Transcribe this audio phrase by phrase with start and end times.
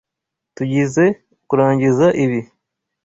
[0.55, 1.05] Tugizoe
[1.47, 2.41] kurangiza ibi.